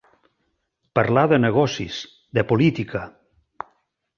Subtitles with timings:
[0.99, 1.99] Parlar de negocis,
[2.39, 3.05] de política.